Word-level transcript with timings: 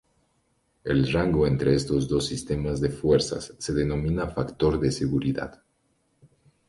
El 0.83 1.11
rango 1.13 1.45
entre 1.45 1.75
estos 1.75 2.07
dos 2.09 2.25
sistemas 2.25 2.81
de 2.81 2.89
fuerzas 2.89 3.53
se 3.59 3.71
denomina 3.71 4.25
factor 4.27 4.79
de 4.79 4.91
seguridad. 4.91 5.61